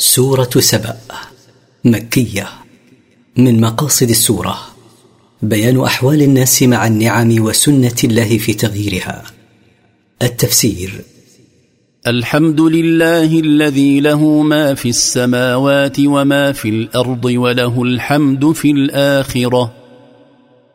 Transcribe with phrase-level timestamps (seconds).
[0.00, 0.96] سورة سبأ
[1.84, 2.48] مكية
[3.36, 4.58] من مقاصد السورة.
[5.42, 9.24] بيان أحوال الناس مع النعم وسنة الله في تغييرها.
[10.22, 11.04] التفسير.
[12.06, 19.72] الحمد لله الذي له ما في السماوات وما في الأرض وله الحمد في الآخرة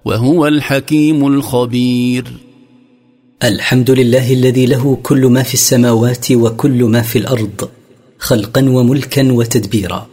[0.05, 2.25] وهو الحكيم الخبير.
[3.43, 7.69] الحمد لله الذي له كل ما في السماوات وكل ما في الأرض.
[8.25, 10.07] خلقا وملكا وتدبيرا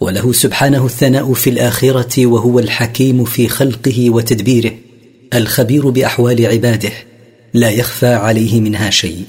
[0.00, 4.72] وله سبحانه الثناء في الآخرة وهو الحكيم في خلقه وتدبيره
[5.34, 6.92] الخبير بأحوال عباده
[7.54, 9.24] لا يخفى عليه منها شيء.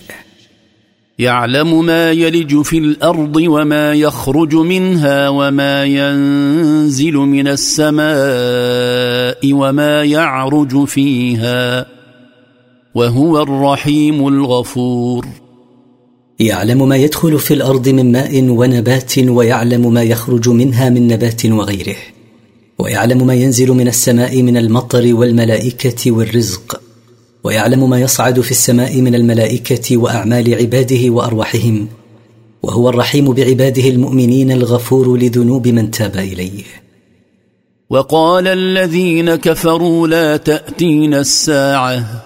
[1.20, 8.06] يعلم ما يلج في الأرض وما يخرج منها وما ينزل من السماء
[9.54, 11.86] وما يعرج فيها
[12.96, 15.45] وهو الرحيم الغفور.
[16.40, 21.96] يعلم ما يدخل في الأرض من ماء ونبات ويعلم ما يخرج منها من نبات وغيره.
[22.80, 26.82] ويعلم ما ينزل من السماء من المطر والملائكة والرزق.
[27.44, 31.88] ويعلم ما يصعد في السماء من الملائكة وأعمال عباده وأرواحهم.
[32.64, 36.64] وهو الرحيم بعباده المؤمنين الغفور لذنوب من تاب إليه.
[37.90, 42.26] وقال الذين كفروا لا تاتين الساعة.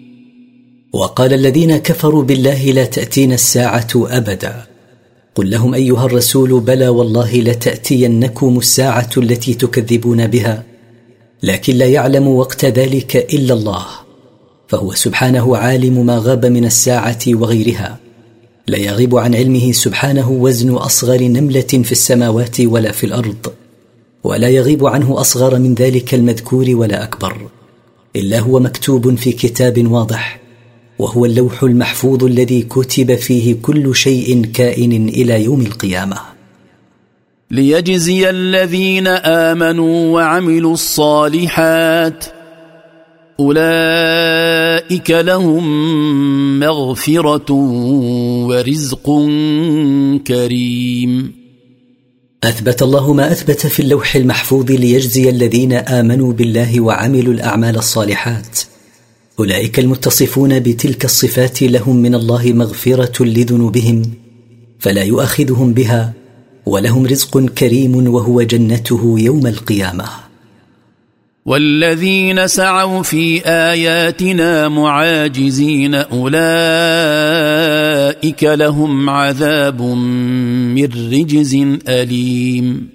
[0.93, 4.65] وقال الذين كفروا بالله لا تأتينا الساعة أبدا.
[5.35, 10.63] قل لهم أيها الرسول بلى والله لتأتينكم الساعة التي تكذبون بها
[11.43, 13.85] لكن لا يعلم وقت ذلك إلا الله.
[14.67, 17.99] فهو سبحانه عالم ما غاب من الساعة وغيرها.
[18.67, 23.47] لا يغيب عن علمه سبحانه وزن أصغر نملة في السماوات ولا في الأرض
[24.23, 27.37] ولا يغيب عنه أصغر من ذلك المذكور ولا أكبر
[28.15, 30.40] إلا هو مكتوب في كتاب واضح.
[31.01, 36.17] وهو اللوح المحفوظ الذي كتب فيه كل شيء كائن إلى يوم القيامة.
[37.51, 42.25] ليجزي الذين آمنوا وعملوا الصالحات
[43.39, 45.63] أولئك لهم
[46.59, 47.51] مغفرة
[48.47, 49.05] ورزق
[50.27, 51.33] كريم.
[52.43, 58.59] أثبت الله ما أثبت في اللوح المحفوظ ليجزي الذين آمنوا بالله وعملوا الأعمال الصالحات.
[59.39, 64.01] أولئك المتصفون بتلك الصفات لهم من الله مغفرة لذنوبهم
[64.79, 66.13] فلا يؤاخذهم بها
[66.65, 70.05] ولهم رزق كريم وهو جنته يوم القيامة.
[71.45, 76.33] والذين سعوا في آياتنا معاجزين أولئك
[78.43, 81.55] لهم عذاب من رجز
[81.87, 82.89] أليم.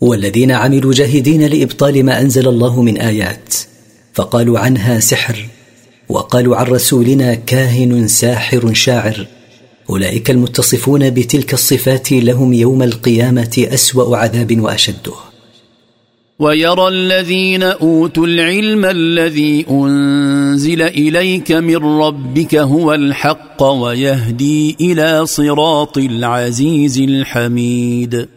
[0.00, 3.54] والذين عملوا جاهدين لإبطال ما أنزل الله من آيات
[4.14, 5.46] فقالوا عنها سحر
[6.08, 9.26] وقالوا عن رسولنا كاهن ساحر شاعر.
[9.90, 15.12] أولئك المتصفون بتلك الصفات لهم يوم القيامة أسوأ عذاب وأشده.
[16.38, 26.98] ويرى الذين أوتوا العلم الذي أنزل إليك من ربك هو الحق ويهدي إلى صراط العزيز
[26.98, 28.28] الحميد.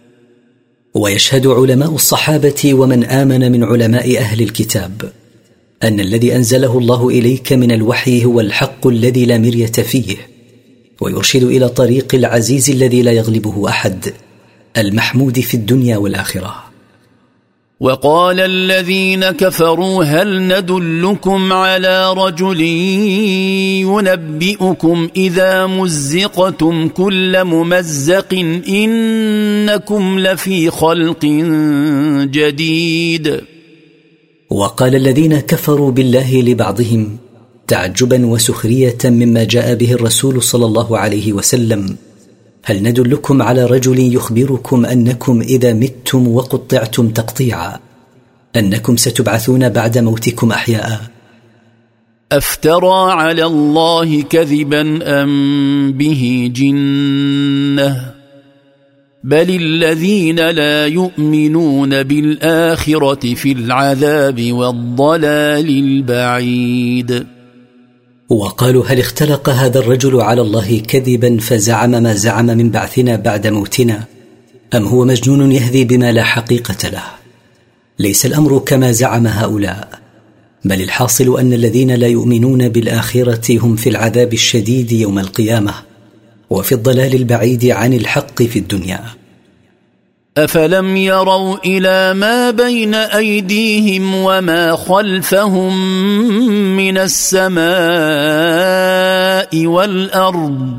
[0.94, 5.12] ويشهد علماء الصحابة ومن آمن من علماء أهل الكتاب.
[5.84, 10.18] أن الذي أنزله الله إليك من الوحي هو الحق الذي لا مرية فيه
[11.02, 14.14] ويرشد إلى طريق العزيز الذي لا يغلبه أحد
[14.78, 16.64] المحمود في الدنيا والآخرة.
[17.80, 22.62] وقال الذين كفروا هل ندلكم على رجل
[23.82, 28.34] ينبئكم إذا مزقتم كل ممزق
[28.68, 31.26] إنكم لفي خلق
[32.32, 33.53] جديد؟
[34.54, 37.18] وقال الذين كفروا بالله لبعضهم
[37.68, 41.96] تعجبا وسخرية مما جاء به الرسول صلى الله عليه وسلم.
[42.64, 47.80] هل ندلكم على رجل يخبركم أنكم إذا متم وقطعتم تقطيعا؟
[48.56, 51.02] أنكم ستبعثون بعد موتكم احياء.
[52.32, 58.23] أفترى على الله كذبا أم به جنة؟
[59.24, 67.26] بل الذين لا يؤمنون بالاخره في العذاب والضلال البعيد.
[68.30, 74.04] وقالوا هل اختلق هذا الرجل على الله كذبا فزعم ما زعم من بعثنا بعد موتنا؟
[74.74, 77.04] أم هو مجنون يهذي بما لا حقيقة له؟
[78.00, 80.00] ليس الأمر كما زعم هؤلاء
[80.66, 85.93] بل الحاصل أن الذين لا يؤمنون بالآخرة هم في العذاب الشديد يوم القيامة.
[86.54, 89.04] وفي الضلال البعيد عن الحق في الدنيا.
[90.38, 95.98] أفلم يروا إلى ما بين أيديهم وما خلفهم
[96.78, 97.66] من السماء
[99.66, 100.78] والأرض.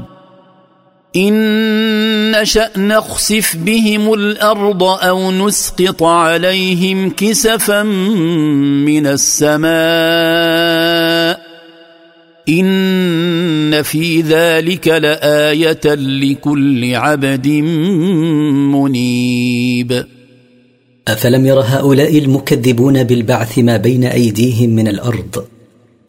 [1.16, 9.64] إن نشأ نخسف بهم الأرض أو نسقط عليهم كسفا من السماء.
[13.82, 17.48] في ذلك لايه لكل عبد
[18.72, 20.04] منيب.
[21.08, 25.44] افلم ير هؤلاء المكذبون بالبعث ما بين ايديهم من الأرض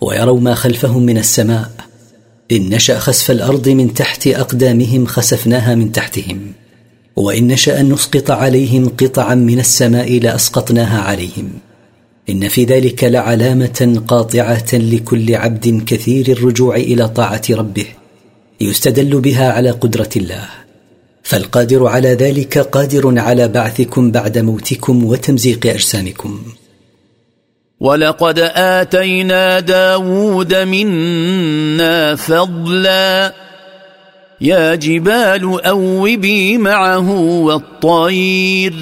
[0.01, 1.71] ويروا ما خلفهم من السماء
[2.51, 6.51] ان نشا خسف الأرض من تحت اقدامهم خسفناها من تحتهم
[7.15, 11.49] وان نشا نسقط عليهم قطعا من السماء لاسقطناها عليهم
[12.29, 17.85] إن في ذلك لعلامة قاطعة لكل عبد كثير الرجوع إلى طاعة ربه
[18.61, 20.49] يستدل بها على قدرة الله.
[21.23, 26.41] فالقادر على ذلك قادر على بعثكم بعد موتكم وتمزيق أجسامكم.
[27.79, 33.33] ولقد آتينا داود منا فضلا.
[34.41, 38.73] يا جبال أوبي معه والطير.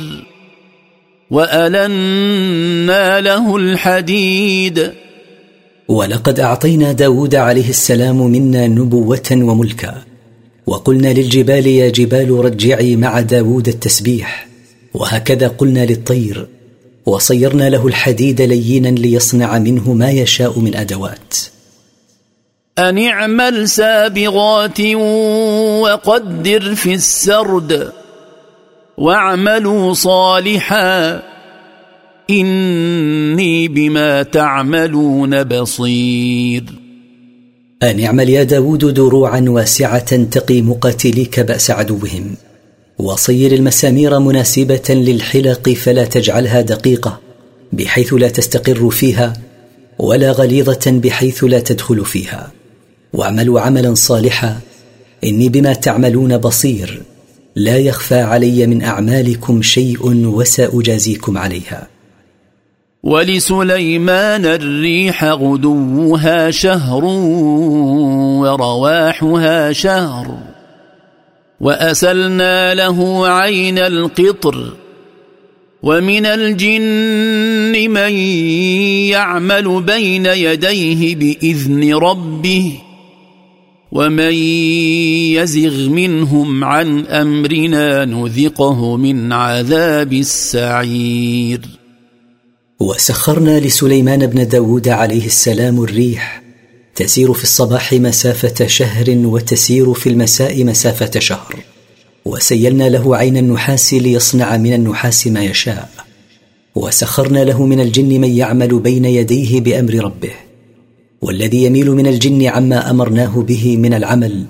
[1.31, 4.91] وألنا له الحديد.
[5.87, 10.01] ولقد أعطينا داود عليه السلام منا نبوة وملكا
[10.67, 14.47] وقلنا للجبال يا جبال رجعي مع داود التسبيح.
[14.93, 16.47] وهكذا قلنا للطير
[17.05, 21.33] وصيرنا له الحديد لينا ليصنع منه ما يشاء من أدوات.
[22.79, 24.81] ان اعمل سابغات
[25.81, 27.91] وقدر في السرد.
[28.98, 31.22] واعملوا صالحا.
[32.30, 36.63] إني بما تعملون بصير.
[37.84, 42.36] أن اعمل يا داود دروعا واسعة تقي مقاتليك بأس عدوهم
[42.98, 47.19] وصير المسامير مناسبة للحلق فلا تجعلها دقيقة
[47.74, 49.34] بحيث لا تستقر فيها
[50.00, 52.51] ولا غليظة بحيث لا تدخل فيها.
[53.13, 54.60] واعملوا عملا صالحا
[55.24, 57.01] إني بما تعملون بصير.
[57.55, 61.88] لا يخفى علي من أعمالكم شيء وسأجازيكم عليها.
[63.03, 67.05] ولسليمان الريح غدوها شهر
[68.41, 70.38] ورواحها شهر
[71.61, 74.73] وأسلنا له عين القطر
[75.83, 78.11] ومن الجن من
[79.11, 82.79] يعمل بين يديه بإذن ربه
[83.95, 84.34] ومن
[85.38, 91.62] يزغ منهم عن أمرنا نذقه من عذاب السعير.
[92.80, 96.44] وسخرنا لسليمان بن داود عليه السلام الريح.
[96.95, 101.56] تسير في الصباح مسافة شهر وتسير في المساء مسافة شهر.
[102.25, 105.90] وسيلنا له عين النحاس ليصنع من النحاس ما يشاء.
[106.75, 110.43] وسخرنا له من الجن من يعمل بين يديه بأمر ربه.
[111.23, 114.45] والذي يميل من الجن عما أمرناه به من العمل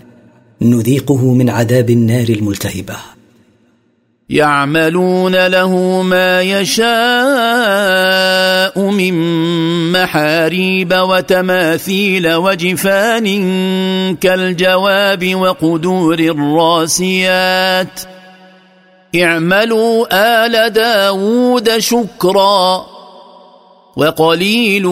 [0.61, 2.95] نذيقه من عذاب النار الملتهبة.
[4.29, 6.89] يعملون له ما يشاء
[8.91, 9.13] من
[9.91, 13.25] محاريب وتماثيل وجفان
[14.15, 17.99] كالجواب وقدور الراسيات.
[19.15, 20.05] اعملوا
[20.45, 22.92] آل داود شكرا.
[23.97, 24.83] وقليل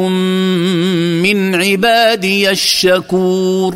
[1.21, 3.75] من عبادي الشكور.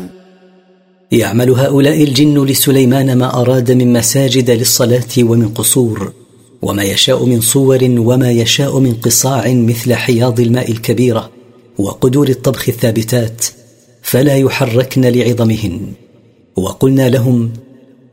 [1.12, 6.12] يعمل هؤلاء الجن لسليمان ما أراد من مساجد للصلاة ومن قصور
[6.62, 11.30] وما يشاء من صور وما يشاء من قصاع مثل حياض الماء الكبيرة
[11.78, 13.46] وقدور الطبخ الثابتات
[14.02, 15.80] فلا يحركن لعظمهن.
[16.56, 17.52] وقلنا لهم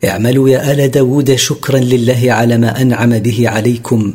[0.06, 4.14] اعملوا يا آل داود شكرا لله على ما أنعم به عليكم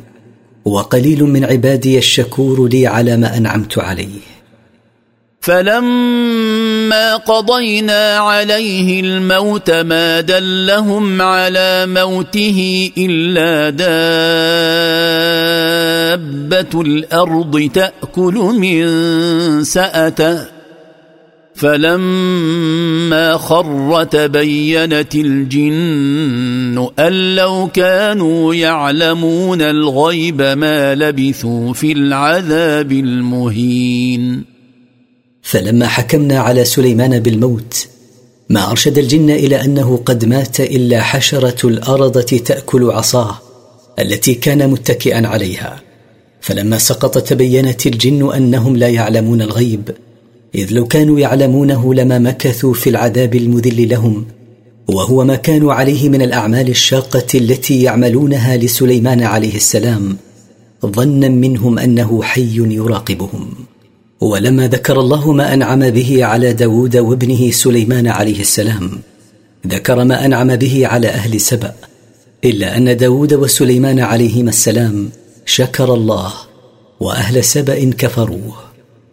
[0.65, 4.21] وقليل من عبادي الشكور لي على ما أنعمت عليه.
[5.41, 13.71] فلما قضينا عليه الموت ما دلهم على موته إلا
[16.19, 18.85] دابة الأرض تأكل من
[19.65, 20.58] سأته.
[21.59, 34.45] فلما خر تبينت الجن أن لو كانوا يعلمون الغيب ما لبثوا في العذاب المهين.
[35.43, 37.88] فلما حكمنا على سليمان بالموت
[38.49, 43.38] ما أرشد الجن إلى أنه قد مات إلا حشرة الارضه تأكل عصاه
[43.99, 45.81] التي كان متكئا عليها.
[46.41, 49.91] فلما سقط تبينت الجن أنهم لا يعلمون الغيب.
[50.55, 54.26] إذ لو كانوا يعلمونه لما مكثوا في العذاب المذل لهم
[54.88, 60.17] وهو ما كانوا عليه من الأعمال الشاقة التي يعملونها لسليمان عليه السلام
[60.87, 63.55] ظنا منهم أنه حي يراقبهم.
[64.21, 68.90] ولما ذكر الله ما أنعم به على داود وابنه سليمان عليه السلام
[69.67, 71.75] ذكر ما أنعم به على أهل سبأ
[72.45, 75.11] إلا أن داود وسليمان عليهما السلام
[75.47, 76.33] شكر الله
[77.00, 78.55] وأهل سبأ كفروه.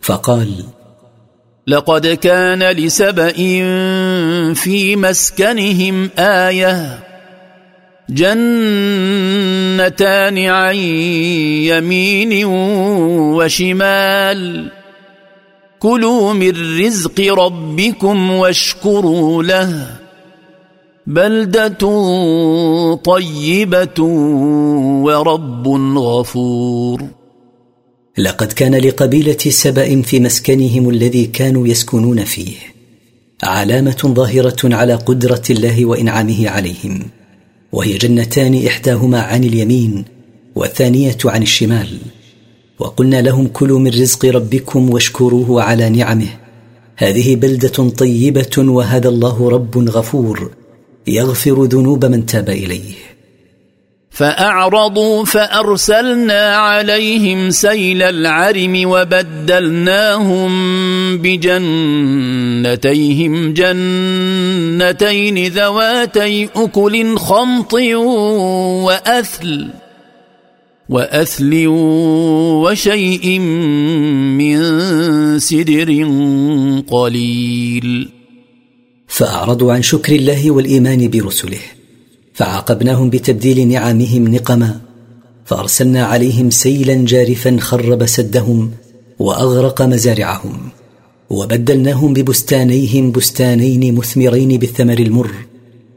[0.02, 0.64] فقال
[1.68, 3.32] لقد كان لسبأ
[4.54, 7.00] في مسكنهم آية.
[8.10, 8.48] جنتان
[10.38, 10.76] عن
[11.66, 12.46] يمين
[13.36, 14.72] وشمال.
[15.80, 19.88] كلوا من رزق ربكم واشكروا له.
[21.08, 21.78] بلدة
[22.96, 24.04] طيبة
[25.04, 25.68] ورب
[25.98, 27.25] غفور.
[28.18, 32.56] لقد كان لقبيلة سبأ في مسكنهم الذي كانوا يسكنون فيه
[33.44, 37.00] علامة ظاهرة على قدرة الله وإنعامه عليهم
[37.72, 40.06] وهي جنتان إحداهما عن اليمين
[40.56, 41.98] والثانية عن الشمال
[42.80, 46.30] وقلنا لهم كلوا من رزق ربكم واشكروه على نعمه
[46.98, 50.52] هذه بلدة طيبة وهذا الله رب غفور
[51.08, 52.94] يغفر ذنوب من تاب إليه.
[54.16, 60.52] فأعرضوا فأرسلنا عليهم سيل العرم وبدلناهم
[61.18, 62.54] بجنتيهم
[63.54, 67.74] جنتين ذواتي أكل خمط
[68.88, 69.68] وأثل
[70.90, 73.40] وأثل وشيء
[74.40, 74.60] من
[75.40, 76.08] سدر
[76.88, 78.10] قليل.
[79.08, 81.75] فأعرضوا عن شكر الله والإيمان برسله.
[82.36, 84.82] فعاقبناهم بتبديل نعمهم نقما
[85.46, 88.72] فأرسلنا عليهم سيلا جارفا خرب سدهم
[89.20, 90.70] وأغرق مزارعهم
[91.30, 95.32] وبدلناهم ببستانيهم بستانين مثمرين بالثمر المر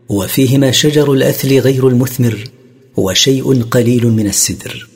[0.09, 2.45] وفيهما شجر الأثل غير المثمر
[2.97, 4.88] وشيء قليل من السدر.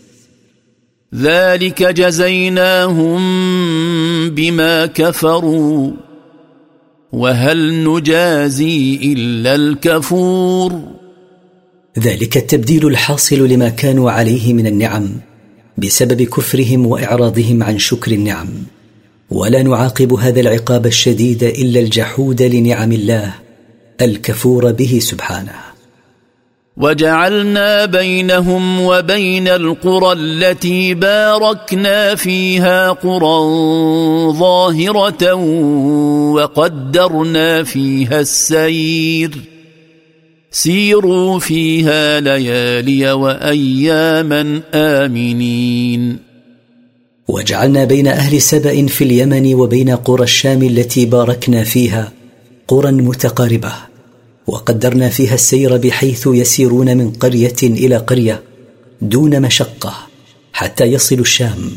[1.14, 3.20] ذلك جزيناهم
[4.30, 5.90] بما كفروا
[7.12, 11.01] وهل نجازي إلا الكفور؟
[11.98, 15.10] ذلك التبديل الحاصل لما كانوا عليه من النعم
[15.78, 18.48] بسبب كفرهم وإعراضهم عن شكر النعم.
[19.30, 23.34] ولا نعاقب هذا العقاب الشديد إلا الجحود لنعم الله
[24.00, 25.52] الكفور به سبحانه.
[26.76, 33.38] وجعلنا بينهم وبين القرى التي باركنا فيها قرى
[34.32, 35.34] ظاهرة
[36.32, 39.30] وقدرنا فيها السير.
[40.54, 46.18] سيروا فيها ليالي وأياما آمنين.
[47.28, 52.12] وجعلنا بين أهل سبأ في اليمن وبين قرى الشام التي باركنا فيها
[52.68, 53.72] قرى متقاربة
[54.46, 58.42] وقدرنا فيها السير بحيث يسيرون من قرية إلى قرية
[59.02, 59.94] دون مشقة
[60.52, 61.70] حتى يصلوا الشام.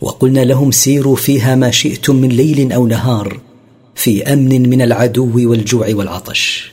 [0.00, 3.40] وقلنا لهم سيروا فيها ما شئتم من ليل أو نهار
[3.94, 6.72] في أمن من العدو والجوع والعطش.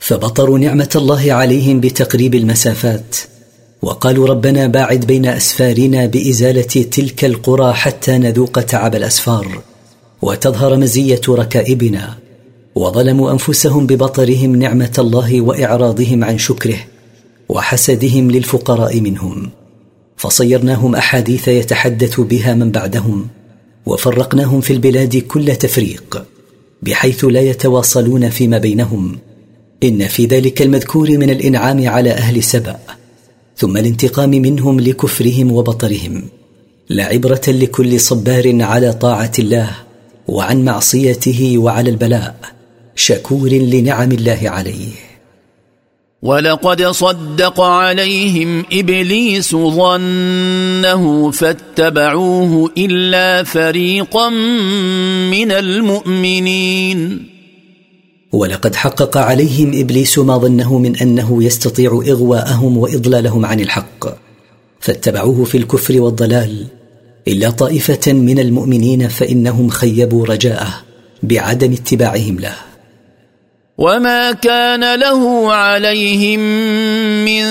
[0.00, 3.16] فبطروا نعمة الله عليهم بتقريب المسافات
[3.82, 9.62] وقالوا ربنا باعد بين أسفارنا بإزالة تلك القرى حتى نذوق تعب الأسفار
[10.22, 12.18] وتظهر مزية ركائبنا
[12.74, 16.78] وظلموا أنفسهم ببطرهم نعمة الله وإعراضهم عن شكره
[17.48, 19.50] وحسدهم للفقراء منهم
[20.16, 23.28] فصيرناهم أحاديث يتحدث بها من بعدهم
[23.86, 26.24] وفرقناهم في البلاد كل تفريق
[26.82, 29.18] بحيث لا يتواصلون فيما بينهم
[29.82, 32.78] إن في ذلك المذكور من الإنعام على أهل سبأ
[33.56, 36.22] ثم الانتقام منهم لكفرهم وبطرهم
[36.90, 39.70] لعبره لكل صبار على طاعة الله
[40.28, 42.36] وعن معصيته وعلى البلاء
[42.94, 44.88] شكور لنعم الله عليه.
[46.22, 54.28] ولقد صدق عليهم إبليس ظنه فاتبعوه إلا فريقا
[55.30, 57.39] من المؤمنين.
[58.32, 64.06] ولقد حقق عليهم إبليس ما ظنه من أنه يستطيع إغواءهم وإضلالهم عن الحق
[64.80, 66.66] فاتبعوه في الكفر والضلال.
[67.28, 70.74] إلا طائفة من المؤمنين فإنهم خيبوا رجاءه
[71.22, 72.69] بعدم اتباعهم له.
[73.78, 76.40] وما كان له عليهم
[77.24, 77.44] من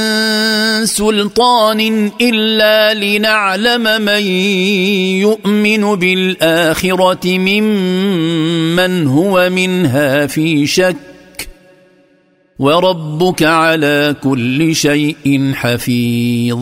[0.86, 4.24] سلطان الا لنعلم من
[5.26, 10.96] يؤمن بالاخره ممن هو منها في شك
[12.60, 16.60] وربك على كل شيء حفيظ.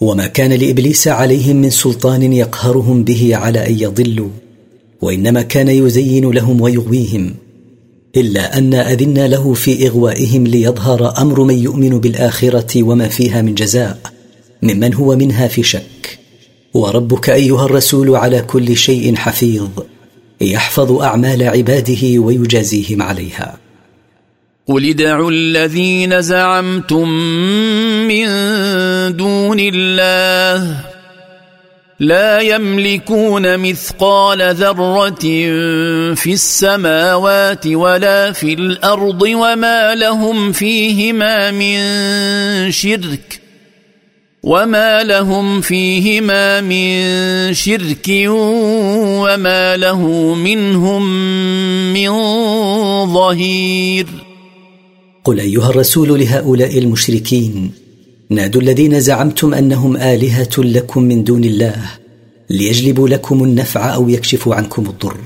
[0.00, 4.30] وما كان لابليس عليهم من سلطان يقهرهم به على ان يضلوا
[5.00, 7.34] وانما كان يزين لهم ويغويهم
[8.16, 13.98] إلا أن اذنا له في إغوائهم ليظهر أمر من يؤمن بالآخرة وما فيها من جزاء
[14.62, 16.18] ممن هو منها في شك.
[16.74, 19.68] وربك أيها الرسول على كل شيء حفيظ
[20.40, 23.58] يحفظ أعمال عباده ويجازيهم عليها.
[24.68, 27.08] قل ادعوا الذين زعمتم
[28.08, 28.26] من
[29.16, 30.84] دون الله
[32.00, 35.24] لا يملكون مثقال ذرة
[36.14, 41.78] في السماوات ولا في الأرض وما لهم فيهما من
[42.70, 43.40] شرك
[44.42, 48.08] وما لهم فيهما من شرك
[49.26, 51.02] وما له منهم
[51.92, 52.10] من
[53.14, 54.06] ظهير.
[55.24, 57.87] قل أيها الرسول لهؤلاء المشركين
[58.30, 61.76] نادوا الذين زعمتم أنهم آلهة لكم من دون الله
[62.50, 65.16] ليجلبوا لكم النفع أو يكشفوا عنكم الضر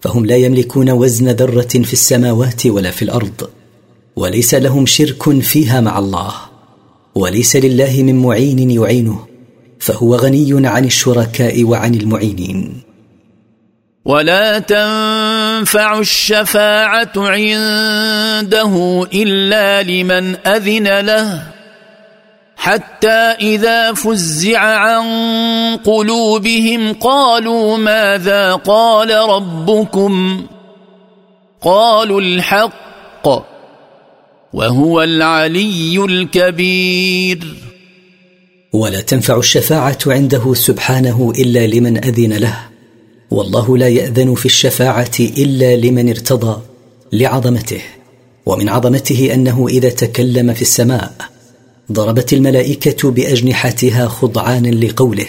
[0.00, 3.50] فهم لا يملكون وزن ذرة في السماوات ولا في الأرض
[4.16, 6.34] وليس لهم شرك فيها مع الله
[7.14, 9.26] وليس لله من معين يعينه
[9.78, 12.82] فهو غني عن الشركاء وعن المعينين.
[14.04, 21.53] ولا تنفع الشفاعة عنده إلا لمن أذن له.
[22.64, 25.06] حتى إذا فزع عن
[25.76, 30.46] قلوبهم قالوا ماذا قال ربكم؟
[31.60, 33.28] قالوا الحق
[34.52, 37.56] وهو العلي الكبير.
[38.72, 42.58] ولا تنفع الشفاعة عنده سبحانه إلا لمن أذن له.
[43.30, 46.60] والله لا يأذن في الشفاعة إلا لمن ارتضى
[47.12, 47.82] لعظمته.
[48.46, 51.33] ومن عظمته أنه إذا تكلم في السماء
[51.92, 55.26] ضربت الملائكة بأجنحتها خضعانا لقوله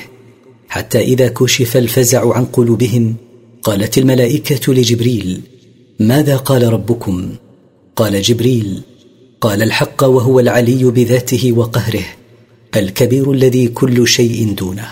[0.70, 3.16] حتى إذا كشف الفزع عن قلوبهم
[3.64, 5.42] قالت الملائكة لجبريل
[6.00, 7.30] ماذا قال ربكم؟
[7.96, 8.82] قال جبريل
[9.42, 12.06] قال الحق وهو العلي بذاته وقهره
[12.76, 14.88] الكبير الذي كل شيء دونه.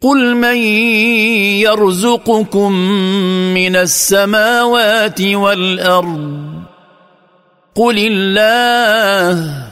[0.00, 0.56] قل من
[1.66, 2.72] يرزقكم
[3.54, 6.40] من السماوات والارض؟
[7.74, 9.69] قل الله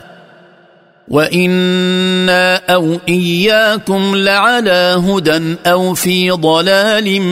[1.10, 7.22] وأنا أو اياكم لعلى هدى أو في ضلال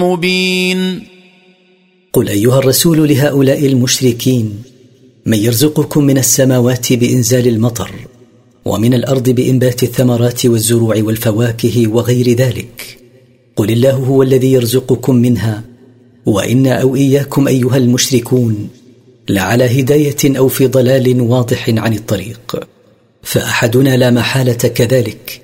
[0.00, 1.02] مبين
[2.12, 4.62] قل ايها الرسول لهؤلاء المشركين
[5.26, 7.90] من يرزقكم من السماوات بانزال المطر
[8.64, 12.98] ومن الأرض بانبات الثمرات والزروع والفواكه وغير ذلك.
[13.56, 15.64] قل الله هو الذي يرزقكم منها.
[16.26, 18.68] وأنا أو اياكم ايها المشركون
[19.30, 22.64] لعلى هداية أو في ضلال واضح عن الطريق.
[23.22, 25.42] فأحدنا لا محالة كذلك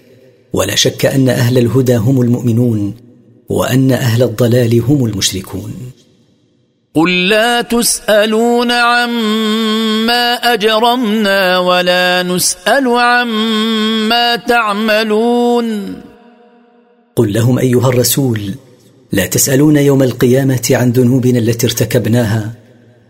[0.53, 2.95] ولا شك أن أهل الهدى هم المؤمنون
[3.49, 5.75] وأن أهل الضلال هم المشركون.
[6.95, 15.95] قل لا تسألون عما أجرمنا ولا نسأل عما تعملون.
[17.17, 18.55] قل لهم أيها الرسول
[19.13, 22.66] لا تسألون يوم القيامة عن ذنوبنا التي ارتكبناها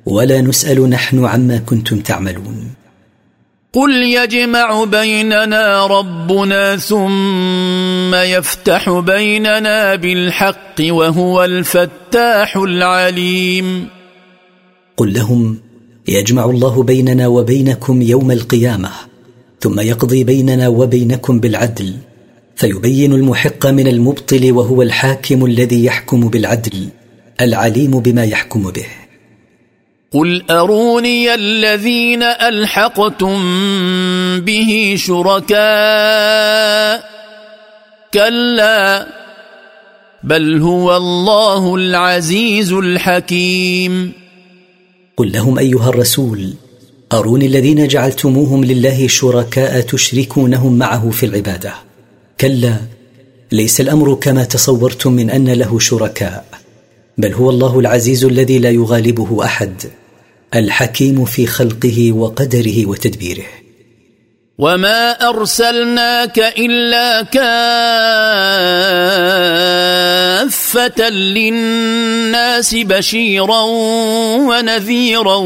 [0.07, 2.71] ولا نسأل نحن عما كنتم تعملون.
[3.73, 13.89] قل يجمع بيننا ربنا ثم يفتح بيننا بالحق وهو الفتاح العليم.
[14.97, 15.59] قل لهم
[16.09, 18.91] يجمع الله بيننا وبينكم يوم القيامة
[19.61, 21.95] ثم يقضي بيننا وبينكم بالعدل
[22.57, 26.89] فيبين المحق من المبطل وهو الحاكم الذي يحكم بالعدل
[27.41, 28.87] العليم بما يحكم به.
[30.13, 33.39] قل اروني الذين الحقتم
[34.41, 35.57] به شركاء
[38.15, 39.07] كلا
[40.23, 44.13] بل هو الله العزيز الحكيم
[45.17, 46.55] قل لهم ايها الرسول
[47.13, 51.75] اروني الذين جعلتموهم لله شركاء تشركونهم معه في العباده.
[52.41, 52.77] كلا
[53.53, 56.56] ليس الامر كما تصورتم من ان له شركاء.
[57.19, 59.83] بل هو الله العزيز الذي لا يغالبه أحد
[60.55, 63.45] الحكيم في خلقه وقدره وتدبيره.
[64.59, 67.51] وما ارسلناك الا كافه
[71.11, 73.63] للناس بشيرا
[74.49, 75.37] ونذيرا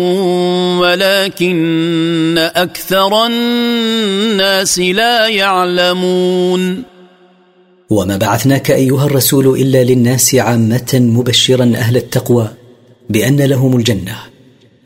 [0.81, 7.00] ولكن أكثر الناس لا يعلمون.
[7.91, 12.49] وما بعثناك أيها الرسول إلا للناس عامة مبشرا أهل التقوى
[13.11, 14.17] بأن لهم الجنة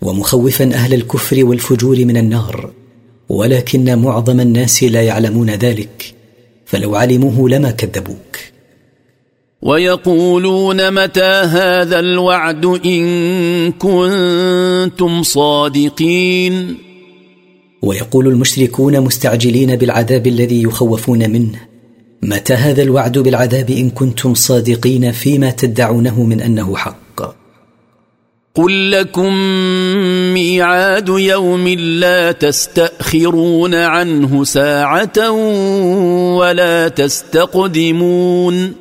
[0.02, 2.70] ومخوفا أهل الكفر والفجور من النار
[3.28, 6.14] ولكن معظم الناس لا يعلمون ذلك
[6.66, 8.38] فلو علموه لما كذبوك.
[9.62, 16.76] ويقولون متى هذا الوعد إن كنتم صادقين؟
[17.82, 21.73] ويقول المشركون مستعجلين بالعذاب الذي يخوفون منه
[22.24, 27.34] متى هذا الوعد بالعذاب إن كنتم صادقين فيما تدعونه من أنه حق؟
[28.54, 29.34] قل لكم
[30.34, 35.30] ميعاد يوم لا تستأخرون عنه ساعة
[36.38, 38.72] ولا تستقدمون.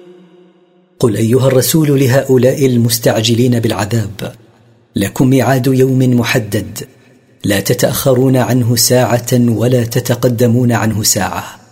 [1.00, 4.34] قل أيها الرسول لهؤلاء المستعجلين بالعذاب
[4.96, 6.80] لكم ميعاد يوم محدد
[7.44, 11.63] لا تتأخرون عنه ساعة ولا تتقدمون عنه ساعة.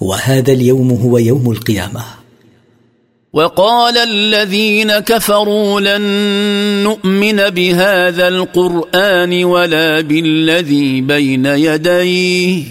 [0.00, 2.02] وهذا اليوم هو يوم القيامة.
[3.32, 6.02] وقال الذين كفروا لن
[6.84, 12.64] نؤمن بهذا القرآن ولا بالذي بين يديه.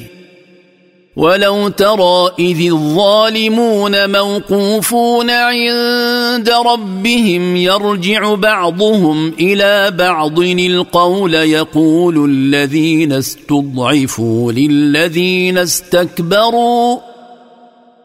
[1.15, 14.51] ولو ترى إذ الظالمون موقوفون عند ربهم يرجع بعضهم إلى بعض القول يقول الذين استضعفوا
[14.51, 17.06] للذين استكبروا.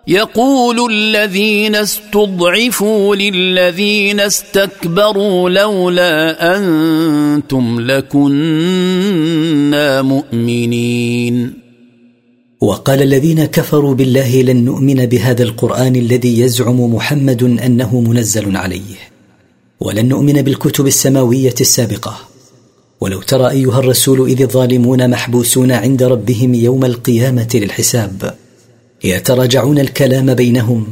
[0.08, 8.42] يقول الذين استضعفوا للذين استكبروا لولا أنتم لكنا
[10.02, 11.62] مؤمنين.
[12.60, 18.96] وقال الذين كفروا بالله لن نؤمن بهذا القرآن الذي يزعم محمد أنه منزل عليه.
[19.80, 22.18] ولن نؤمن بالكتب السماوية السابقة.
[23.00, 28.41] ولو ترى أيها الرسول إذ الظالمون محبوسون عند ربهم يوم القيامة للحساب.
[29.04, 30.86] يتراجعون الكلام بينهم.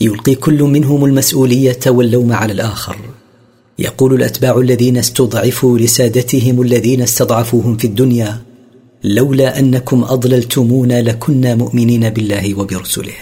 [0.00, 2.96] يلقي كل منهم المسؤولية واللوم على الآخر.
[3.78, 8.38] يقول الأتباع الذين استضعفوا لسادتهم الذين استضعفوهم في الدنيا
[9.04, 13.14] لولا أنكم أضللتمونا لكنا مؤمنين بالله وبرسله.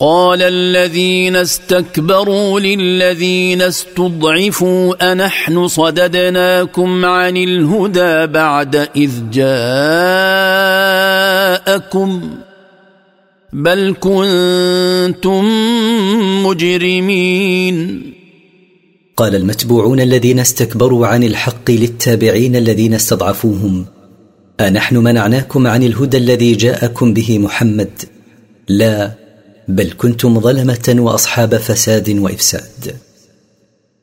[0.00, 9.50] قال الذين استكبروا للذين استضعفوا أنحن صددناكم عن الهدى بعد إذ جاءكم
[13.54, 15.44] بل كنتم
[16.46, 18.02] مجرمين.
[19.16, 23.86] قال المتبوعون الذين استكبروا عن الحق للتابعين الذين استضعفوهم
[24.60, 27.90] أنحن منعناكم عن الهدى الذي جاءكم به محمد؟
[28.68, 29.10] لا
[29.68, 32.96] بل كنتم ظلمة وأصحاب فساد وإفساد.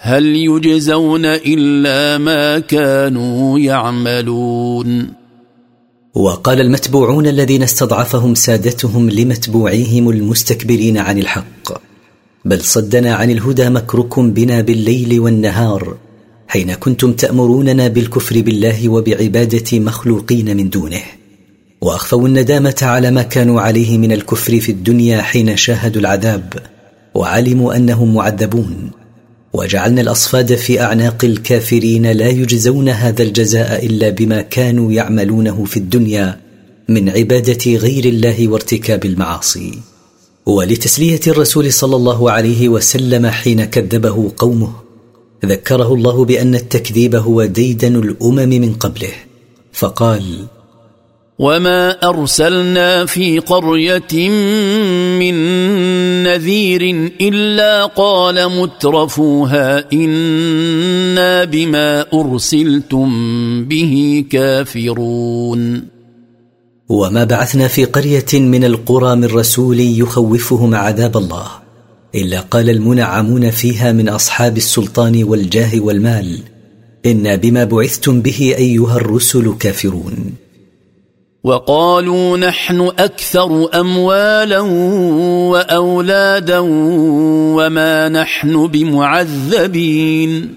[0.00, 5.08] هل يجزون إلا ما كانوا يعملون؟
[6.14, 11.72] وقال المتبوعون الذين استضعفهم سادتهم لمتبوعيهم المستكبرين عن الحق
[12.44, 15.96] بل صدنا عن الهدى مكركم بنا بالليل والنهار
[16.48, 21.02] حين كنتم تأمروننا بالكفر بالله وبعبادة مخلوقين من دونه
[21.80, 26.54] وأخفوا الندامة على ما كانوا عليه من الكفر في الدنيا حين شاهدوا العذاب
[27.14, 28.90] وعلموا أنهم معذبون.
[29.52, 36.40] وجعلنا الأصفاد في أعناق الكافرين لا يجزون هذا الجزاء إلا بما كانوا يعملونه في الدنيا
[36.88, 39.78] من عبادة غير الله وارتكاب المعاصي.
[40.46, 44.72] ولتسلية الرسول صلى الله عليه وسلم حين كذبه قومه
[45.44, 49.12] ذكره الله بأن التكذيب هو ديدن الأمم من قبله.
[49.72, 50.46] فقال
[51.38, 54.28] وما ارسلنا في قريه
[55.18, 55.34] من
[56.22, 63.08] نذير الا قال مترفوها أنا بما ارسلتم
[63.64, 65.82] به كافرون
[66.88, 71.46] وما بعثنا في قريه من القرى من رسول يخوفهم عذاب الله
[72.14, 76.38] الا قال المنعمون فيها من اصحاب السلطان والجاه والمال
[77.06, 80.34] أنا بما بعثتم به ايها الرسل كافرون
[81.44, 84.60] وقالوا نحن أكثر أموالا
[85.50, 86.58] وأولادا
[87.58, 90.54] وما نحن بمعذبين.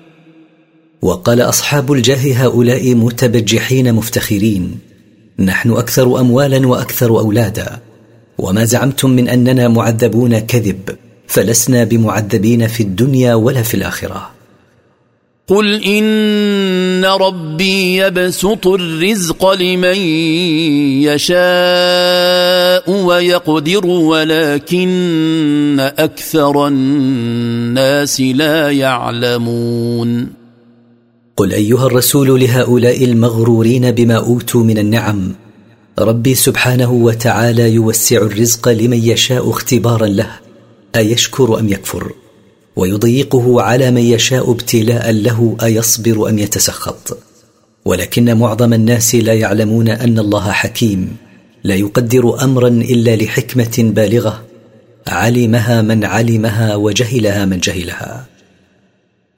[1.01, 4.79] وقال أصحاب الجاه هؤلاء متبجحين مفتخرين
[5.39, 7.79] نحن أكثر أموالا وأكثر أولادا
[8.37, 14.40] وما زعمتم من أننا معذبون كذب فلسنا بمعذبين في الدنيا ولا في الآخرة.
[15.51, 19.97] قل ان ربي يبسط الرزق لمن
[21.11, 30.27] يشاء ويقدر ولكن أكثر الناس لا يعلمون.
[31.37, 35.31] قل ايها الرسول لهؤلاء المغرورين بما اوتوا من النعم
[35.99, 40.29] ربي سبحانه وتعالى يوسع الرزق لمن يشاء اختبارا له
[40.95, 42.20] ايشكر ام يكفر؟
[42.75, 47.17] ويضيقه على من يشاء ابتلاء له أيصبر أم يتسخط.
[47.85, 51.17] ولكن معظم الناس لا يعلمون أن الله حكيم
[51.63, 54.41] لا يقدر أمرا إلا لحكمة بالغة
[55.07, 58.25] علمها من علمها وجهلها من جهلها.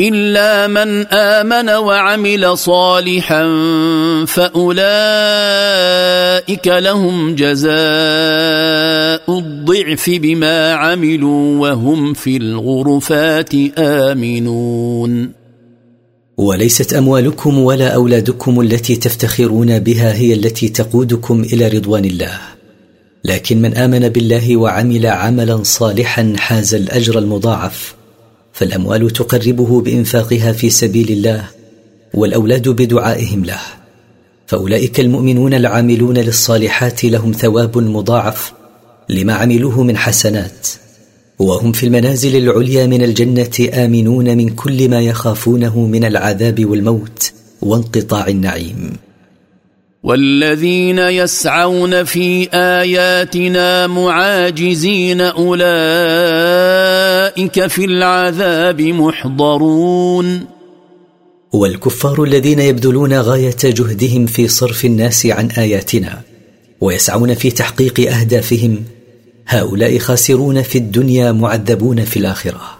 [0.00, 3.44] إلا من آمن وعمل صالحا
[4.26, 4.76] فأولئك
[6.66, 7.70] لهم جزاء
[9.38, 15.32] الضعف بما عملوا وهم في الغرفات آمنون.
[16.38, 22.38] وليست أموالكم ولا أولادكم التي تفتخرون بها هي التي تقودكم إلى رضوان الله.
[23.24, 27.99] لكن من آمن بالله وعمل عملا صالحا حاز الأجر المضاعف.
[28.60, 31.44] فالأموال تقربه بإنفاقها في سبيل الله
[32.14, 33.60] والأولاد بدعائهم له.
[34.46, 38.52] فأولئك المؤمنون العاملون للصالحات لهم ثواب مضاعف
[39.08, 40.68] لما عملوه من حسنات.
[41.38, 48.28] وهم في المنازل العليا من الجنة آمنون من كل ما يخافونه من العذاب والموت وانقطاع
[48.28, 48.92] النعيم.
[50.02, 55.66] والذين يسعون في آياتنا معاجزين أولئك
[57.66, 60.46] في العذاب محضرون.
[61.52, 66.20] والكفار الذين يبذلون غاية جهدهم في صرف الناس عن آياتنا
[66.80, 68.84] ويسعون في تحقيق أهدافهم.
[69.46, 72.79] هؤلاء خاسرون في الدنيا معذبون في الآخرة.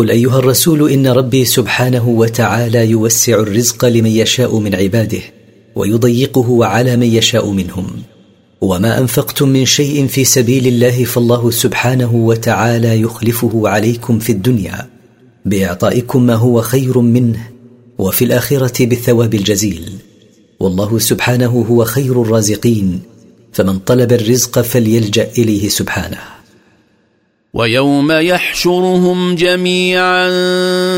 [0.00, 5.20] قل أيها الرسول إن ربي سبحانه وتعالى يوسع الرزق لمن يشاء من عباده
[5.74, 7.86] ويضيقه على من يشاء منهم.
[8.60, 14.86] وما أنفقتم من شيء في سبيل الله فالله سبحانه وتعالى يخلفه عليكم في الدنيا
[15.44, 17.48] بإعطائكم ما هو خير منه
[17.98, 19.92] وفي الآخرة بالثواب الجزيل.
[20.60, 23.00] والله سبحانه هو خير الرازقين
[23.52, 26.39] فمن طلب الرزق فليلجأ إليه سبحانه.
[27.54, 30.28] ويوم يحشرهم جميعا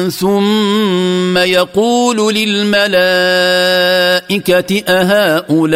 [0.09, 2.93] ثم يقول للملائكة
[4.88, 5.73] أهؤلاء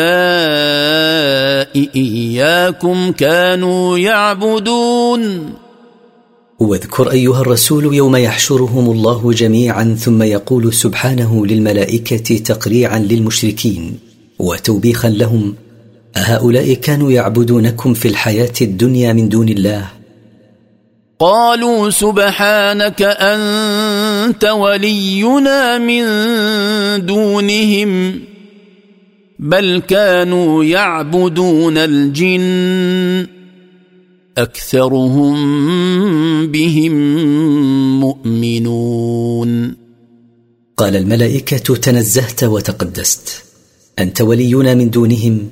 [1.96, 5.52] إياكم كانوا يعبدون؟
[6.58, 13.98] واذكر أيها الرسول يوم يحشرهم الله جميعا ثم يقول سبحانه للملائكة تقريعا للمشركين
[14.38, 15.54] وتوبيخا لهم
[16.16, 19.96] أهؤلاء كانوا يعبدونكم في الحياة الدنيا من دون الله؟
[21.18, 26.04] قالوا سبحانك أنت ولينا من
[27.06, 28.20] دونهم
[29.38, 33.26] بل كانوا يعبدون الجن
[34.38, 35.36] أكثرهم
[36.46, 36.92] بهم
[38.00, 39.76] مؤمنون.
[40.76, 43.42] قال الملائكة تنزهت وتقدست.
[43.98, 45.48] أنت ولينا من دونهم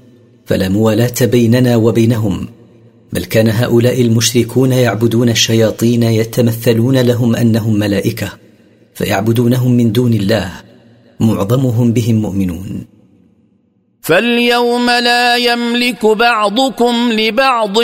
[0.46, 2.48] فلا موالاة بيننا وبينهم.
[3.14, 8.33] بل كان هؤلاء المشركون يعبدون الشياطين يتمثلون لهم أنهم ملائكة
[8.94, 10.53] فيعبدونهم من دون الله
[11.20, 12.94] معظمهم بهم مؤمنون.
[14.05, 17.79] فاليوم لا يملك بعضكم لبعض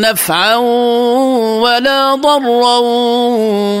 [0.00, 0.56] نفعا
[1.64, 2.78] ولا ضرا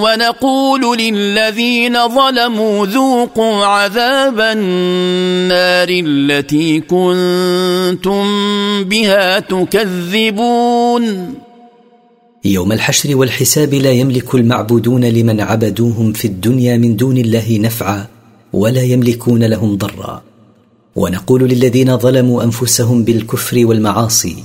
[0.04, 8.24] ونقول للذين ظلموا ذوقوا عذاب النار التي كنتم
[8.84, 11.34] بها تكذبون.
[12.44, 18.06] يوم الحشر والحساب لا يملك المعبودون لمن عبدوهم في الدنيا من دون الله نفعا
[18.52, 20.33] ولا يملكون لهم ضرا.
[20.96, 24.44] ونقول للذين ظلموا أنفسهم بالكفر والمعاصي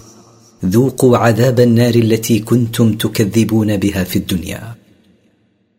[0.66, 4.76] ذوقوا عذاب النار التي كنتم تكذبون بها في الدنيا.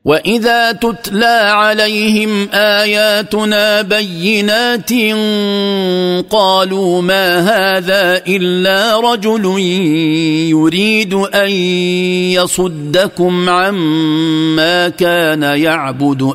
[0.05, 4.93] وإذا تتلى عليهم آياتنا بينات
[6.31, 9.59] قالوا ما هذا إلا رجل
[10.51, 11.51] يريد أن
[12.31, 16.35] يصدكم عما كان يعبد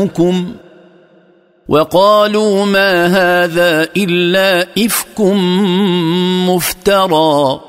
[0.00, 0.54] آباؤكم.
[1.70, 5.20] وقالوا ما هذا إلا إفك
[6.50, 7.60] مفترى.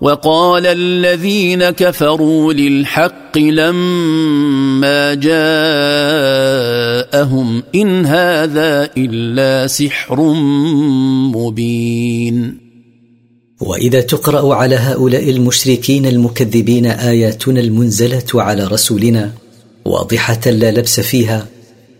[0.00, 5.34] وقال الذين كفروا للحق لما جاءهم
[7.74, 10.20] إن هذا إلا سحر
[11.36, 12.58] مبين.
[13.60, 19.32] وإذا تقرأ على هؤلاء المشركين المكذبين آياتنا المنزلة على رسولنا
[19.84, 21.53] واضحة لا لبس فيها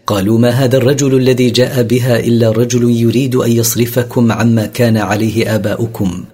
[0.06, 5.54] قالوا ما هذا الرجل الذي جاء بها إلا رجل يريد أن يصرفكم عما كان عليه
[5.54, 6.24] اباؤكم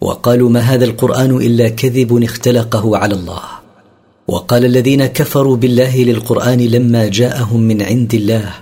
[0.00, 3.42] وقالوا ما هذا القرآن إلا كذب اختلقه على الله
[4.28, 8.54] وقال الذين كفروا بالله للقرآن لما جاءهم من عند الله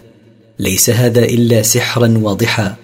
[0.58, 2.76] ليس هذا إلا سحرا واضحا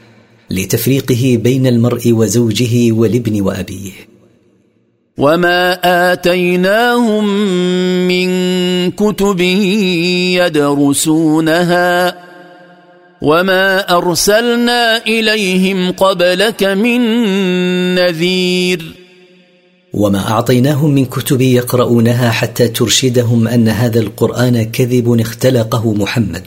[0.50, 3.92] لتفريقه بين المرء وزوجه والابن وأبيه
[5.18, 5.78] وما
[6.12, 7.24] اتيناهم
[8.08, 8.30] من
[8.90, 9.40] كتب
[10.40, 12.16] يدرسونها
[13.22, 17.00] وما ارسلنا اليهم قبلك من
[17.94, 19.02] نذير
[19.92, 26.46] وما اعطيناهم من كتب يقرؤونها حتى ترشدهم ان هذا القران كذب اختلقه محمد.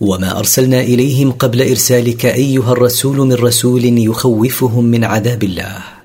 [0.00, 5.97] وما ارسلنا اليهم قبل ارسالك ايها الرسول من رسول يخوفهم من عذاب الله.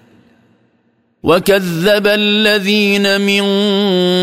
[1.23, 3.43] وكذب الذين من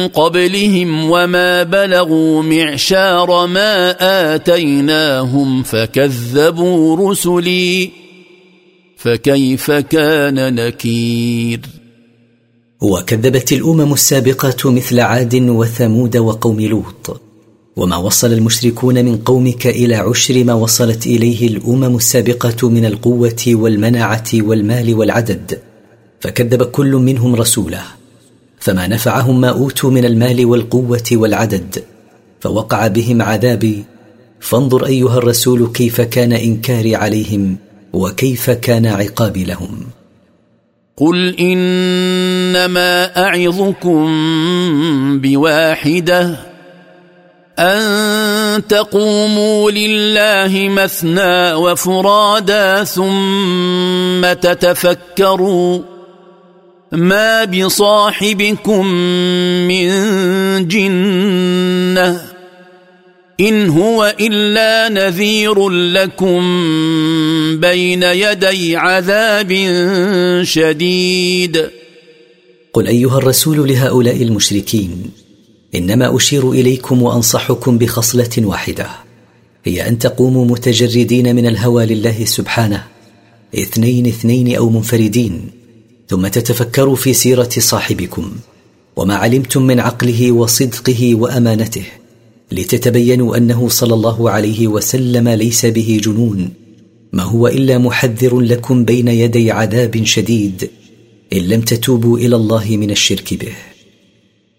[0.09, 3.97] قبلهم وما بلغوا معشار ما
[4.35, 7.91] اتيناهم فكذبوا رسلي
[8.97, 11.61] فكيف كان نكير
[12.83, 17.21] وكذبت الامم السابقه مثل عاد وثمود وقوم لوط
[17.77, 24.29] وما وصل المشركون من قومك إلى عشر ما وصلت اليه الامم السابقه من القوه والمنعه
[24.35, 25.70] والمال والعدد
[26.21, 27.83] فكذب كل منهم رسوله.
[28.59, 31.85] فما نفعهم ما أوتوا من المال والقوة والعدد
[32.41, 33.85] فوقع بهم عذابي.
[34.41, 37.57] فانظر أيها الرسول كيف كان إنكاري عليهم
[37.93, 39.87] وكيف كان عقابي لهم.
[40.97, 44.09] قل إنما أعظكم
[45.21, 46.37] بواحدة
[47.59, 56.00] أن تقوموا لله مثنى وفرادا ثم تتفكروا.
[56.93, 58.87] ما بصاحبكم
[59.69, 59.89] من
[60.69, 62.31] جنه
[63.41, 66.41] ان هو الا نذير لكم
[67.61, 69.53] بين يدي عذاب
[70.43, 71.71] شديد
[72.73, 75.11] قل ايها الرسول لهؤلاء المشركين
[75.75, 78.87] انما اشير اليكم وانصحكم بخصله واحدة
[79.65, 82.85] هي ان تقوموا متجردين من الهوى لله سبحانه
[83.55, 85.60] اثنين اثنين أو منفردين.
[86.11, 88.33] ثم تتفكروا في سيرة صاحبكم
[88.97, 91.85] وما علمتم من عقله وصدقه وأمانته
[92.53, 96.53] لتتبينوا أنه صلى الله عليه وسلم ليس به جنون
[97.13, 100.71] ما هو إلا محذر لكم بين يدي عذاب شديد
[101.33, 103.53] إن لم تتوبوا إلى الله من الشرك به.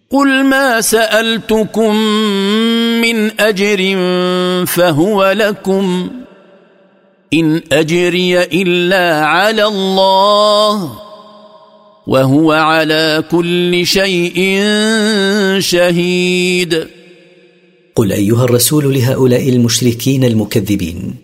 [0.10, 1.96] قل ما سألتكم
[3.02, 3.96] من أجر
[4.66, 6.10] فهو لكم
[7.34, 11.11] إن أجري إلا على الله.
[12.08, 14.62] وهو على كل شيء
[15.60, 16.88] شهيد.
[17.96, 21.16] قل أيها الرسول لهؤلاء المشركين المكذبين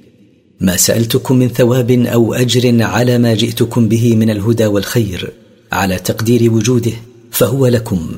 [0.60, 5.34] ما سألتكم من ثواب أو أجر على ما جئتكم به من الهدى والخير
[5.72, 6.92] على تقدير وجوده
[7.32, 8.10] فهو لكم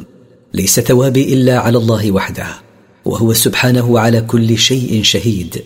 [0.53, 2.47] ليس ثوابي إلا على الله وحده
[3.05, 5.63] وهو سبحانه على كل شيء شهيد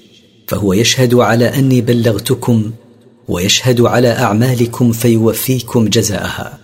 [0.48, 2.72] فهو يشهد على أني بلغتكم
[3.28, 6.63] ويشهد على أعمالكم فيوفيكم جزاءها.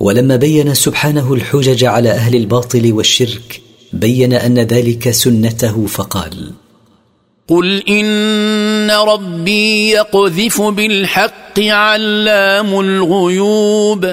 [0.00, 3.60] ولما بين سبحانه الحجج على أهل الباطل والشرك
[3.92, 6.52] بين أن ذلك سنته فقال
[7.48, 14.06] قل إن ربي يقذف بالحق علام الغيوب.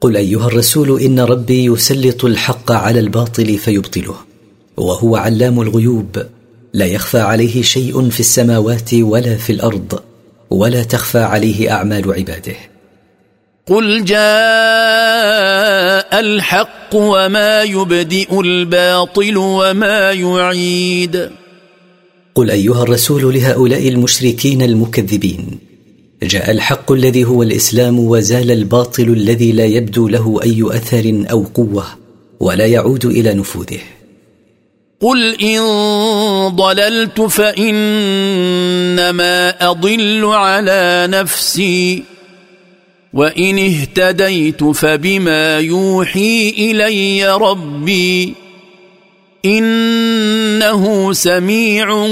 [0.00, 4.14] قل أيها الرسول إن ربي يسلط الحق على الباطل فيبطله
[4.76, 6.22] وهو علام الغيوب.
[6.72, 10.00] لا يخفى عليه شيء في السماوات ولا في الأرض
[10.50, 12.73] ولا تخفى عليه أعمال عباده.
[13.68, 14.20] قل جاء
[16.20, 21.30] الحق وما يبدئ الباطل وما يعيد.
[22.34, 25.58] قل أيها الرسول لهؤلاء المشركين المكذبين
[26.22, 31.84] جاء الحق الذي هو الإسلام وزال الباطل الذي لا يبدو له أي أثر أو قوة
[32.40, 33.80] ولا يعود إلى نفوذه.
[35.00, 35.60] قل إن
[36.48, 38.10] ضللت فإنما
[39.70, 42.13] أضل على نفسي.
[43.14, 48.34] وان اهتديت فبما يوحي الي ربي
[49.44, 52.06] انه سميع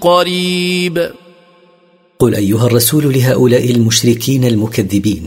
[0.00, 1.10] قريب
[2.18, 5.24] قل ايها الرسول لهؤلاء المشركين المكذبين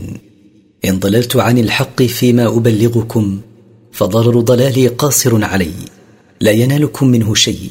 [0.84, 3.40] ان ضللت عن الحق فيما ابلغكم
[3.92, 5.72] فضرر ضلالي قاصر علي
[6.40, 7.70] لا ينالكم منه شيء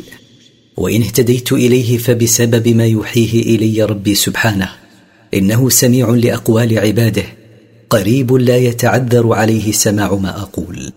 [0.78, 4.83] وان اهتديت اليه فبسبب ما يوحيه الي ربي سبحانه
[5.34, 7.24] إنه سميع لأقوال عباده
[7.90, 10.92] قريب لا يتعذر عليه سماع ما أقول.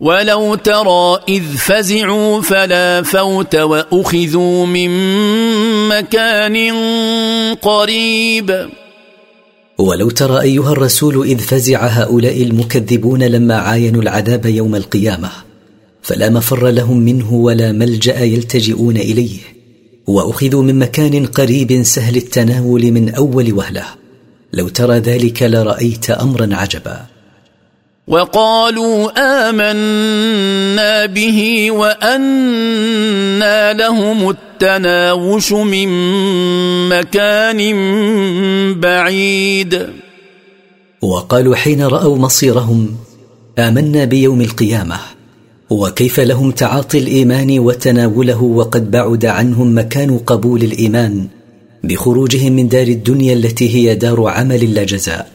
[0.00, 4.90] ولو ترى اذ فزعوا فلا فوت واخذوا من
[5.88, 6.74] مكان
[7.54, 8.68] قريب.
[9.78, 15.30] ولو ترى ايها الرسول اذ فزع هؤلاء المكذبون لما عاينوا العذاب يوم القيامه
[16.02, 19.61] فلا مفر لهم منه ولا ملجا يلتجئون اليه.
[20.06, 23.84] وأخذوا من مكان قريب سهل التناول من أول وهلة.
[24.52, 27.06] لو ترى ذلك لرأيت أمرا عجبا.
[28.08, 29.10] وقالوا
[29.48, 35.88] آمنا به وانى لهم التناوش من
[36.88, 37.60] مكان
[38.80, 39.88] بعيد.
[41.02, 42.96] وقالوا حين رأوا مصيرهم
[43.58, 44.96] آمنا بيوم القيامة.
[45.70, 51.26] وكيف لهم تعاطي الإيمان وتناوله وقد بعد عنهم مكان قبول الإيمان
[51.84, 55.30] بخروجهم من دار الدنيا التي هي دار عمل لا جزاء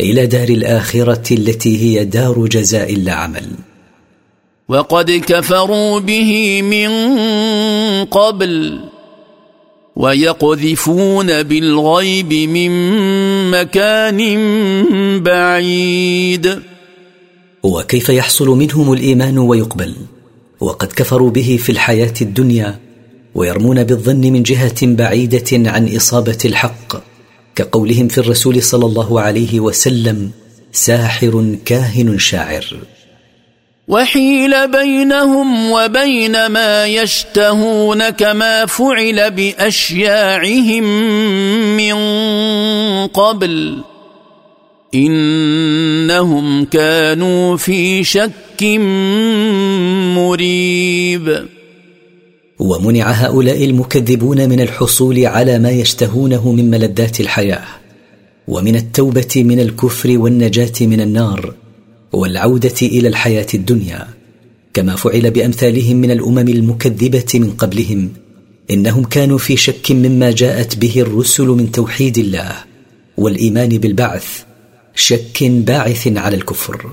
[0.00, 3.46] إلى دار الآخرة التي هي دار جزاء لا عمل.
[4.68, 6.90] وقد كفروا به من
[8.04, 8.80] قبل
[9.96, 12.70] ويقذفون بالغيب من
[13.50, 14.20] مكان
[15.22, 16.75] بعيد.
[17.62, 19.94] وكيف يحصل منهم الإيمان ويقبل
[20.60, 22.78] وقد كفروا به في الحياة الدنيا
[23.34, 26.96] ويرمون بالظن من جهة بعيدة عن إصابة الحق
[27.56, 30.30] كقولهم في الرسول صلى الله عليه وسلم
[30.72, 32.76] ساحر كاهن شاعر
[33.88, 40.84] وحيل بينهم وبين ما يشتهون كما فعل بأشياعهم
[41.76, 41.96] من
[43.06, 43.82] قبل.
[44.94, 48.62] إنهم كانوا في شك
[50.16, 51.46] مريب.
[52.58, 57.64] ومنع هؤلاء المكذبون من الحصول على ما يشتهونه من ملذات الحياة
[58.48, 61.54] ومن التوبة من الكفر والنجاة من النار
[62.12, 64.06] والعودة إلى الحياة الدنيا
[64.74, 68.12] كما فعل بأمثالهم من الأمم المكذبة من قبلهم
[68.70, 72.52] إنهم كانوا في شك مما جاءت به الرسل من توحيد الله
[73.16, 74.45] والإيمان بالبعث
[74.96, 76.90] شك باعث على الكفر.